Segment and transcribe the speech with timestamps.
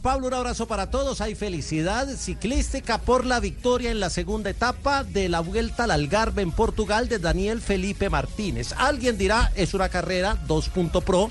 [0.00, 1.20] Pablo, un abrazo para todos.
[1.20, 6.42] Hay felicidad ciclística por la victoria en la segunda etapa de la Vuelta al Algarve
[6.42, 8.72] en Portugal de Daniel Felipe Martínez.
[8.78, 11.30] Alguien dirá, es una carrera 2.pro,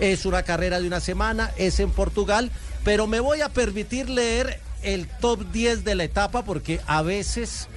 [0.00, 2.50] es una carrera de una semana, es en Portugal,
[2.84, 7.68] pero me voy a permitir leer el top 10 de la etapa porque a veces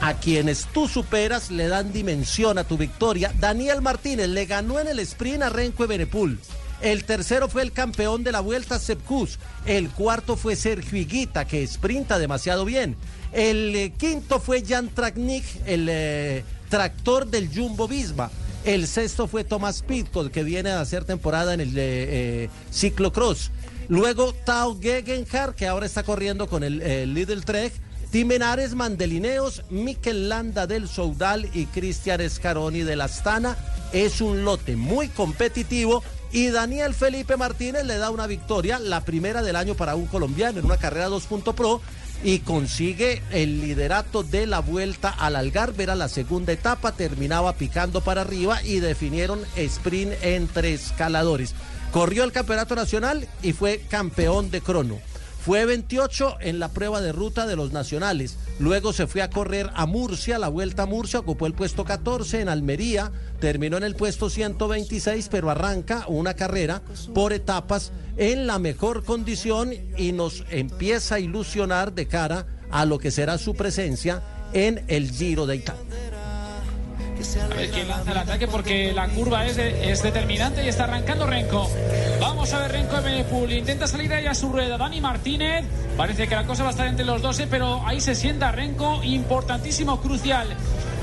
[0.00, 3.32] a quienes tú superas le dan dimensión a tu victoria.
[3.40, 6.38] Daniel Martínez le ganó en el sprint a Renko Ebenepul.
[6.80, 9.38] El tercero fue el campeón de la vuelta Sepkus.
[9.64, 12.96] El cuarto fue Sergio Higuita, que sprinta demasiado bien.
[13.32, 18.30] El eh, quinto fue Jan Traknik, el eh, tractor del Jumbo Visma.
[18.64, 23.50] El sexto fue Thomas Pitcock, que viene a hacer temporada en el eh, ciclocross.
[23.88, 27.72] Luego Tao Gegenhardt, que ahora está corriendo con el, el Trek.
[28.10, 33.56] Timenares Mandelineos, Mikel Landa del Soudal y Cristian Scaroni de la Astana.
[33.92, 39.42] Es un lote muy competitivo y Daniel Felipe Martínez le da una victoria, la primera
[39.42, 41.80] del año para un colombiano en una carrera 2.pro
[42.24, 45.82] y consigue el liderato de la vuelta al Algarve.
[45.82, 51.54] Era la segunda etapa, terminaba picando para arriba y definieron sprint entre escaladores.
[51.92, 54.98] Corrió el campeonato nacional y fue campeón de crono.
[55.46, 58.36] Fue 28 en la prueba de ruta de los nacionales.
[58.58, 62.40] Luego se fue a correr a Murcia, la vuelta a Murcia, ocupó el puesto 14
[62.40, 66.82] en Almería, terminó en el puesto 126, pero arranca una carrera
[67.14, 72.98] por etapas en la mejor condición y nos empieza a ilusionar de cara a lo
[72.98, 76.05] que será su presencia en el Giro de Italia.
[77.34, 80.84] A ver quién lanza el ataque porque la curva es, de- es determinante y está
[80.84, 81.68] arrancando Renko.
[82.20, 83.52] Vamos a ver Renko de Benepul.
[83.52, 84.76] Intenta salir ahí a su rueda.
[84.78, 85.64] Dani Martínez.
[85.96, 88.52] Parece que la cosa va a estar entre los dos, eh, pero ahí se sienta
[88.52, 89.02] Renko.
[89.02, 90.46] Importantísimo, crucial.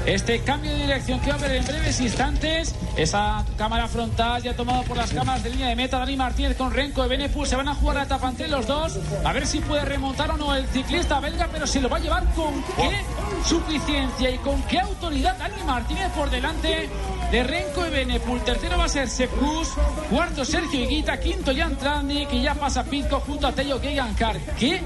[0.06, 2.76] Este cambio de dirección que va a haber en breves instantes.
[2.98, 5.98] Esa cámara frontal ya tomada por las cámaras de línea de meta.
[5.98, 7.48] Dani Martínez con Renko de Benepul.
[7.48, 9.00] Se van a jugar la etapa los dos.
[9.24, 12.00] A ver si puede remontar o no el ciclista belga, pero se lo va a
[12.02, 13.02] llevar con qué
[13.48, 15.38] suficiencia y con qué autoridad.
[15.38, 16.90] Dani Martínez por delante
[17.32, 18.42] de Renko y Benepul.
[18.42, 19.70] Tercero va a ser Sepkus.
[20.10, 21.18] Cuarto Sergio Higuita.
[21.18, 22.34] Quinto Jan Tratnik.
[22.34, 24.38] Y ya pasa Pitco junto a Tello Gegankar.
[24.60, 24.82] ¿Qué?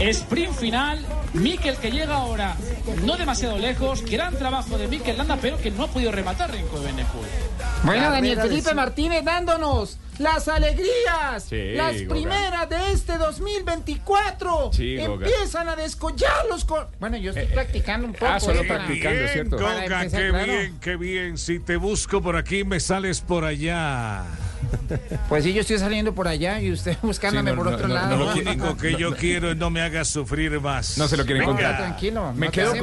[0.00, 0.98] Sprint final.
[1.32, 2.54] Mikel que llega ahora
[3.04, 4.02] no demasiado lejos.
[4.04, 6.92] Gran trabajo de Mikel Landa, pero que no ha podido rematar Renko de.
[7.82, 12.08] Bueno, Daniel Felipe Martínez dándonos las alegrías, Sí, las Goga.
[12.08, 14.70] primeras de este 2024.
[14.72, 15.26] Sí, Goga.
[15.26, 18.26] Empiezan a descollar los co- Bueno, yo estoy practicando un poco.
[18.26, 19.56] ah, solo eh, para- practicando, ¿cierto?
[19.56, 20.46] Para Goga, empezar, qué claro.
[20.52, 21.38] bien, qué bien.
[21.38, 24.24] Si te busco por aquí, me sales por allá.
[25.28, 27.88] Pues sí, yo estoy saliendo por allá y usted buscándome Sí, no, por no, otro
[27.88, 28.16] no, lado.
[28.16, 30.98] no Lo único que yo quiero es no me hagas sufrir más.
[30.98, 31.76] No se lo quiere No, encontrar.
[31.78, 32.32] tranquilo.
[32.34, 32.74] Me quedo,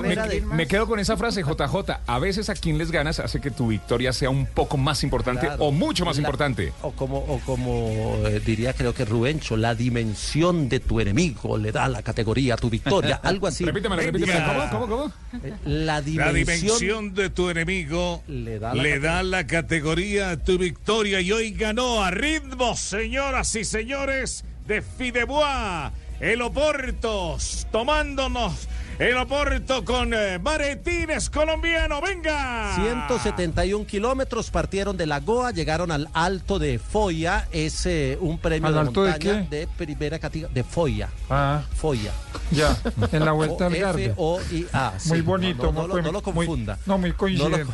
[0.52, 2.02] me, quedo con esa frase, JJ.
[2.08, 5.46] A veces a quien les ganas hace que tu victoria sea un poco más importante
[5.48, 5.64] Claro.
[5.66, 6.74] o mucho más La- importante.
[6.82, 11.72] O como, o como eh, diría creo que Rubencho, la dimensión de tu enemigo le
[11.72, 13.64] da la categoría a tu victoria, algo así.
[13.66, 14.40] Repítemelo, repítemelo.
[14.40, 14.70] Venga.
[14.70, 14.98] ¿Cómo, cómo,
[15.32, 15.44] cómo?
[15.44, 20.32] Eh, La La dimensión, dimensión de tu enemigo Le da la le da la categoría
[20.32, 27.66] a tu victoria y hoy ganó a ritmo, señoras y señores, de Fidebois, el Oportos,
[27.72, 28.68] tomándonos
[29.00, 32.76] el Oporto con eh, Maretines colombiano, venga.
[32.76, 38.74] 171 kilómetros partieron de Lagoa, llegaron al alto de Foya, es eh, un premio ¿Al
[38.76, 39.58] de alto de montaña qué?
[39.58, 42.12] de, primera categoría, de Foya, Ah, Foya.
[42.52, 42.78] ya,
[43.12, 44.06] en la vuelta al Garde.
[44.12, 44.94] F-O-I-A.
[45.00, 45.10] sí.
[45.10, 45.72] Muy bonito.
[45.72, 46.78] No, no, no, muy- lo- no lo muy- confunda.
[46.86, 47.64] no, muy No lo coincidente.
[47.66, 47.74] co-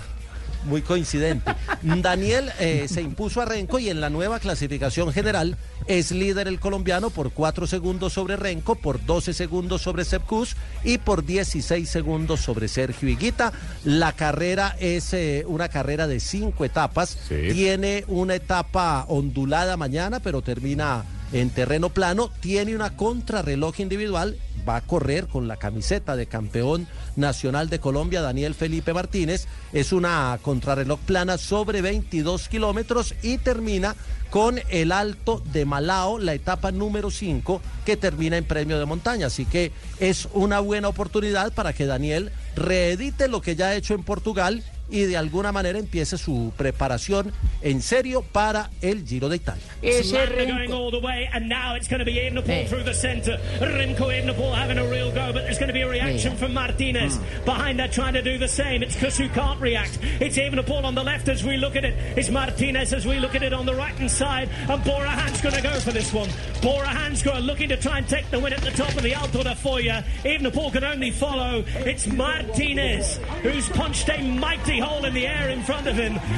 [0.66, 1.53] muy coincidente.
[1.81, 6.59] Daniel eh, se impuso a Renco y en la nueva clasificación general es líder el
[6.59, 12.41] colombiano por 4 segundos sobre Renco, por 12 segundos sobre Sepkus y por 16 segundos
[12.41, 13.53] sobre Sergio Higuita.
[13.84, 17.17] La carrera es eh, una carrera de cinco etapas.
[17.28, 17.53] Sí.
[17.53, 22.29] Tiene una etapa ondulada mañana, pero termina en terreno plano.
[22.40, 24.38] Tiene una contrarreloj individual.
[24.67, 29.47] Va a correr con la camiseta de campeón nacional de Colombia, Daniel Felipe Martínez.
[29.73, 33.96] Es una contrarreloj plana sobre 22 kilómetros y termina
[34.29, 39.28] con el Alto de Malao, la etapa número 5, que termina en premio de montaña.
[39.28, 43.96] Así que es una buena oportunidad para que Daniel reedite lo que ya ha hecho
[43.96, 47.32] en Portugal y de alguna manera empiece su preparación
[47.62, 49.64] en serio para el Giro de Italia.
[49.82, 50.74] Ese going Renko.
[50.74, 52.68] all the way, and now it's going to be Evenepoel Hey.
[52.68, 53.38] through the centre.
[53.59, 56.38] Remco Evenepoel having a real go, but there's going to be a reaction Hey.
[56.38, 57.18] from Martinez.
[57.46, 58.82] Behind that, trying to do the same.
[58.84, 60.00] It's Kuss who can't react.
[60.20, 61.96] It's Evenepoel on the left as we look at it.
[62.18, 64.50] It's Martinez as we look at it on the right hand side.
[64.70, 66.30] And Borahan's going to go for this one.
[66.62, 69.44] Borahan's going looking to try and take the win at the top of the Alto
[69.44, 70.03] da Foya.
[70.24, 71.64] Evenepoel can only follow.
[71.85, 74.78] It's Martinez who's punched a mighty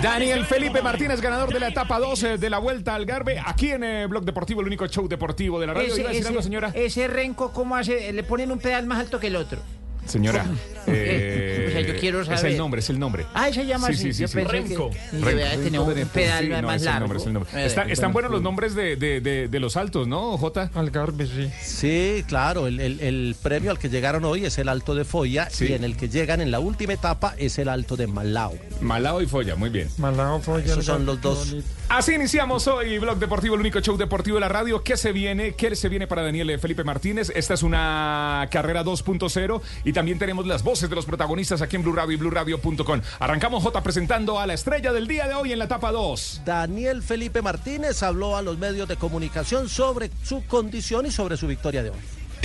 [0.01, 3.83] Daniel Felipe Martínez, ganador de la etapa 12 de la Vuelta al Garbe, aquí en
[3.83, 5.89] eh, Blog Deportivo, el único show deportivo de la radio.
[5.93, 6.71] Ese, ¿Iba a decir ese- algo, señora?
[6.73, 8.11] ese Renko, ¿cómo hace?
[8.13, 9.59] Le ponen un pedal más alto que el otro.
[10.05, 10.45] Señora,
[10.87, 11.40] eh,
[11.85, 12.51] sea, yo quiero es saber.
[12.51, 13.25] el nombre, es el nombre.
[13.33, 14.03] Ah, se llama Sí, así.
[14.03, 14.35] sí, sí, Yo sí.
[14.35, 14.89] pensé Renko.
[14.91, 16.99] que debe tener un Sí, pedal no, más es el largo.
[17.01, 17.51] nombre, es el nombre.
[17.55, 20.69] Eh, Está- están buenos los nombres de, de- de- de los altos, ¿no, Jota?
[20.73, 21.49] Algarve, sí.
[21.63, 25.49] Sí, claro, el, el- el premio al que llegaron hoy es el Alto de Foya
[25.49, 25.65] Sí.
[25.69, 28.53] y en el que llegan en la última etapa es el Alto de Malao.
[28.81, 29.87] Malao y Folla, muy bien.
[29.97, 31.55] Malao fue Esos son los dos.
[31.89, 34.81] Así iniciamos hoy Blog Deportivo, el único show deportivo de la radio.
[34.83, 35.55] ¿Qué se viene?
[35.55, 37.31] ¿Qué se viene para Daniel Felipe Martínez?
[37.35, 41.83] Esta es una carrera 2.0 y también tenemos las voces de los protagonistas aquí en
[41.83, 43.01] Blue Radio y BlueRadio.com.
[43.19, 46.41] Arrancamos J presentando a la estrella del día de hoy en la etapa 2.
[46.45, 51.47] Daniel Felipe Martínez habló a los medios de comunicación sobre su condición y sobre su
[51.47, 51.97] victoria de hoy.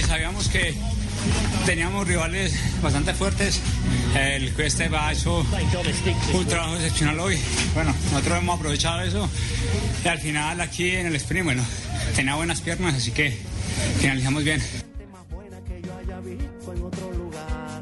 [0.05, 0.75] Sabíamos que
[1.65, 3.61] teníamos rivales bastante fuertes.
[4.15, 5.45] El Cueste ha hecho
[6.35, 7.39] un trabajo excepcional hoy.
[7.75, 9.29] Bueno, nosotros hemos aprovechado eso.
[10.05, 11.65] Y al final aquí en el sprint, bueno,
[12.15, 13.37] tenía buenas piernas, así que
[13.99, 14.63] finalizamos bien.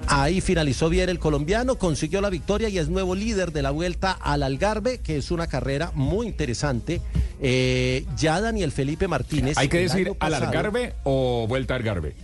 [0.07, 4.13] Ahí finalizó bien el colombiano, consiguió la victoria y es nuevo líder de la vuelta
[4.13, 7.01] al Algarve, que es una carrera muy interesante.
[7.41, 9.57] Eh, ya Daniel Felipe Martínez.
[9.59, 12.15] Hay que decir al Algarve o Vuelta al Garbe.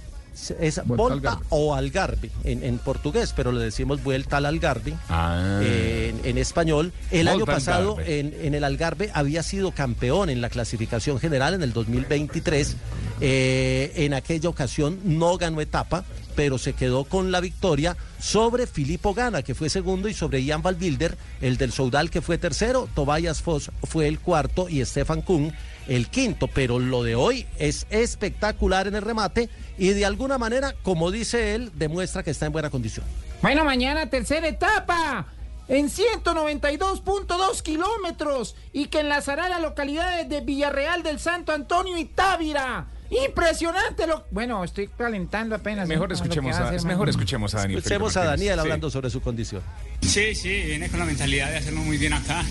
[0.60, 5.60] Es Volta o Algarve en, en portugués, pero le decimos vuelta al Algarve Ah.
[5.62, 6.92] en, en español.
[7.10, 8.20] El Volta año pasado Algarve.
[8.20, 12.76] en, en el Algarve había sido campeón en la clasificación general en el 2023.
[13.22, 16.04] Eh, en aquella ocasión no ganó etapa,
[16.34, 20.62] pero se quedó con la victoria sobre Filippo Gana, que fue segundo, y sobre Ian
[20.62, 22.88] Valbilder, el del Soudal, que fue tercero.
[22.94, 25.52] Tobias Foss fue el cuarto y Stefan Kuhn
[25.88, 26.48] el quinto.
[26.48, 31.54] Pero lo de hoy es espectacular en el remate y de alguna manera, como dice
[31.54, 33.04] él, demuestra que está en buena condición.
[33.42, 35.26] Bueno, mañana tercera etapa.
[35.68, 42.88] En 192.2 kilómetros y que enlazará las localidades de Villarreal del Santo Antonio y Távira.
[43.10, 44.24] Impresionante lo.
[44.30, 45.88] Bueno, estoy calentando apenas.
[45.88, 47.78] Mejor escuchemos a a, hacer es mejor escuchemos a Daniel.
[47.78, 48.24] Escuchemos a.
[48.24, 48.60] Daniel Sí.
[48.60, 49.62] hablando sobre su condición.
[50.00, 52.44] Sí, sí, viene con la mentalidad de hacerlo muy bien acá.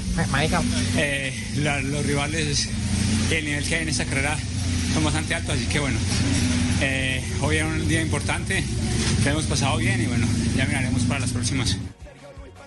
[0.97, 2.69] Eh, la- los rivales
[3.31, 4.37] y el nivel que hay en esta carrera
[4.93, 5.97] son bastante altos, así que bueno,
[6.81, 8.63] eh, hoy era un día importante,
[9.23, 10.27] lo hemos pasado bien y bueno,
[10.57, 11.77] ya miraremos para las próximas.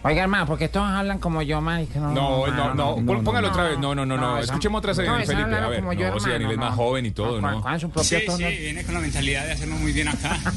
[0.04, 2.00] Oiga, hermano, porque todos hablan como yo, marica.
[2.00, 3.78] No, No, no, mano, no, póngalo otra vez.
[3.78, 4.38] No, no, no, no.
[4.38, 5.56] Escuchemos otra vez a no, Daniel esa Felipe.
[5.56, 6.64] A ver, como no, yo, si Daniel es no.
[6.64, 7.81] más joven y todo, ¿Cuál- ¿no?
[7.81, 8.38] su propio Sí, tono?
[8.38, 10.38] sí, viene con la mentalidad de hacerlo muy bien acá.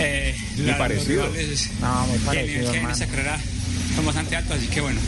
[0.00, 1.24] Eh, Muy parecido.
[1.26, 2.94] rivales No, muy parecido, hermano.
[3.94, 5.00] Son bastante altos, así que bueno.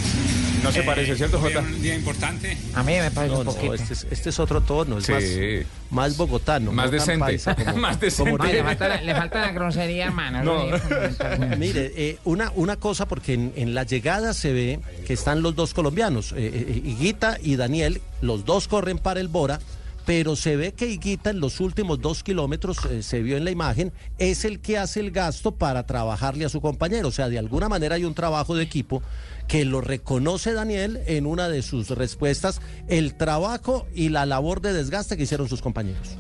[0.63, 1.65] No se eh, parece, ¿cierto, hoy Jota?
[1.67, 2.55] un día importante.
[2.75, 3.73] A mí me parece No, un no, poquito.
[3.75, 5.13] este es, este es otro tono, es Sí.
[5.13, 6.71] más, más bogotano.
[6.71, 7.19] Más no decente.
[7.21, 8.37] paisa como- Más como decente.
[8.47, 10.43] Ay, le, falta la, le falta la grosería, hermano.
[11.59, 15.55] Mire, eh, una, una cosa, porque en, en la llegada se ve que están los
[15.57, 19.61] dos colombianos, eh, eh, Higuita y Daniel, los dos corren para el Bora,
[20.07, 23.51] pero se ve que Higuita en los últimos dos kilómetros, eh, se vio en la
[23.51, 27.09] imagen, es el que hace el gasto para trabajarle a su compañero.
[27.09, 29.03] O sea, de alguna manera hay un trabajo de equipo
[29.49, 34.73] que lo reconoce Daniel en una de sus respuestas, el trabajo y la labor de
[34.73, 36.17] desgaste que hicieron sus compañeros.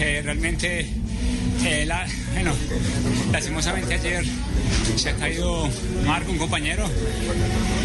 [0.00, 0.86] Eh, realmente,
[1.64, 1.88] eh,
[2.34, 2.52] bueno,
[3.30, 4.24] lastimosamente ayer
[4.96, 5.68] se ha caído
[6.04, 6.84] Marco, un compañero,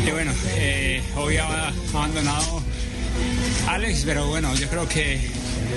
[0.06, 0.32] y bueno,
[1.18, 2.62] hoy ha abandonado
[3.68, 5.20] Alex, pero bueno, yo creo que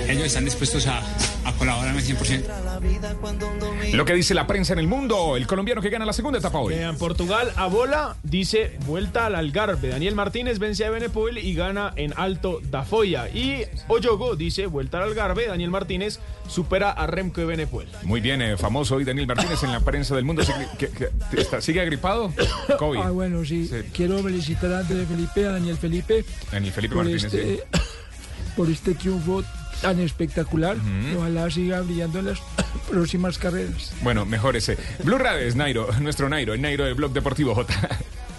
[0.08, 0.98] ellos están dispuestos a,
[1.44, 2.73] a colaborarme 100%.
[3.94, 6.58] Lo que dice la prensa en el mundo, el colombiano que gana la segunda etapa
[6.58, 6.74] hoy.
[6.74, 9.88] En Portugal, Abola dice vuelta al Algarve.
[9.88, 13.28] Daniel Martínez vence a Benepoel y gana en Alto da Foya.
[13.28, 15.46] Y Oyogo dice vuelta al Algarve.
[15.46, 17.88] Daniel Martínez supera a Remco de Benepoel.
[18.02, 20.42] Muy bien, eh, famoso hoy Daniel Martínez en la prensa del mundo.
[20.44, 21.10] ¿Sigue, que- que-
[21.40, 22.32] está- ¿sigue agripado?
[22.78, 22.98] COVID.
[23.00, 23.70] Ah, bueno, sí.
[23.92, 27.24] Quiero felicitar de Felipe, a Daniel Felipe, Daniel Felipe por Martínez.
[27.32, 27.60] este, sí.
[28.56, 29.42] por este triunfo
[29.84, 30.78] tan espectacular.
[31.14, 32.38] Ojalá siga brillando en las
[32.90, 33.92] próximas carreras.
[34.02, 34.78] Bueno, mejor ese.
[35.02, 37.74] Blue Radio es Nairo, nuestro Nairo, el Nairo de Blog Deportivo J.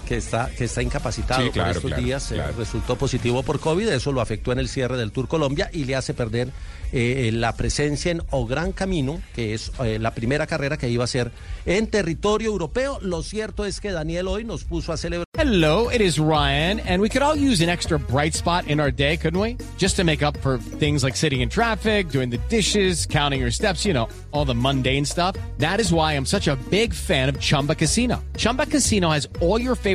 [0.06, 2.54] que está, que está incapacitado Sí, claro, por estos claro, días, eh, claro.
[2.58, 5.96] resultó positivo por COVID, eso lo afectó en el cierre del Tour Colombia y le
[5.96, 6.52] hace perder
[6.92, 11.04] eh, la presencia en O Gran Camino, que es eh, la primera carrera que iba
[11.04, 11.32] a ser
[11.66, 13.00] en territorio europeo.
[13.02, 15.26] Lo cierto es que Daniel hoy nos puso a celebrar.
[15.38, 18.90] Hello, it is Ryan, and we could all use an extra bright spot in our
[18.90, 19.58] day, couldn't we?
[19.78, 23.52] Just to make up for things like sitting in traffic, doing the dishes, counting your
[23.52, 25.36] steps, you know, all the mundane stuff.
[25.58, 28.24] That is why I'm such a big fan of Chumba Casino.
[28.38, 29.95] Chumba Casino has all your favorite